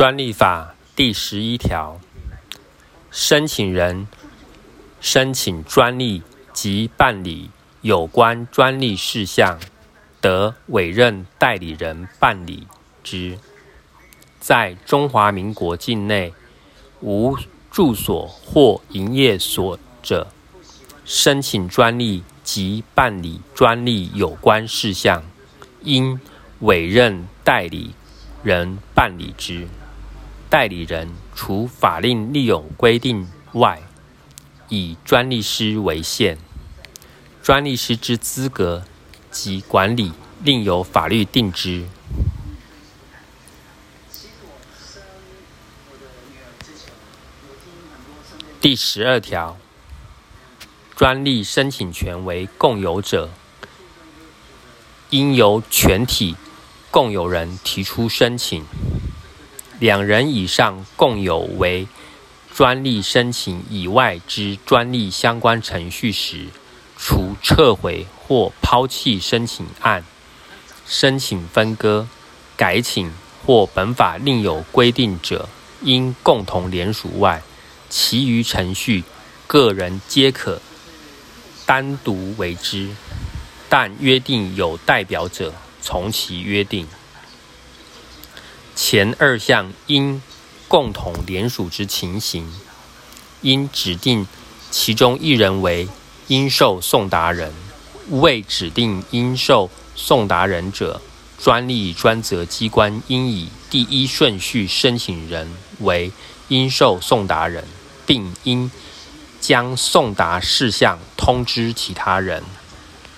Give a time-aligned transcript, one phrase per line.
[0.00, 2.00] 专利法第十一条，
[3.10, 4.08] 申请人
[4.98, 6.22] 申请专利
[6.54, 7.50] 及办理
[7.82, 9.60] 有关专利事项，
[10.22, 12.66] 得委任代理人办理
[13.04, 13.38] 之。
[14.40, 16.32] 在中华民国境内
[17.02, 17.36] 无
[17.70, 20.28] 住所或营业所者，
[21.04, 25.22] 申请专利及办理专利有关事项，
[25.82, 26.18] 应
[26.60, 27.90] 委任代理
[28.42, 29.68] 人办理之。
[30.50, 33.80] 代理人除法令另有规定外，
[34.68, 36.36] 以专利师为限。
[37.40, 38.82] 专利师之资格
[39.30, 41.86] 及管理另有法律定之。
[48.60, 49.56] 第十二条，
[50.96, 53.30] 专利申请权为共有者，
[55.10, 56.34] 应由全体
[56.90, 58.64] 共有人提出申请。
[59.80, 61.88] 两人以上共有为
[62.54, 66.48] 专利申请以外之专利相关程序时，
[66.98, 70.04] 除撤回或抛弃申请案、
[70.86, 72.06] 申请分割、
[72.58, 73.10] 改请
[73.46, 75.48] 或本法另有规定者，
[75.80, 77.42] 应共同联署外，
[77.88, 79.04] 其余程序
[79.46, 80.60] 个人皆可
[81.64, 82.90] 单独为之，
[83.70, 86.86] 但约定有代表者，从其约定。
[88.92, 90.20] 前二项应
[90.66, 92.52] 共同联署之情形，
[93.40, 94.26] 应指定
[94.72, 95.86] 其中一人为
[96.26, 97.52] 应受送达人；
[98.08, 101.00] 未指定应受送达人者，
[101.38, 106.10] 专利专责机关应以第一顺序申请人为
[106.48, 107.62] 应受送达人，
[108.04, 108.68] 并应
[109.40, 112.42] 将送达事项通知其他人。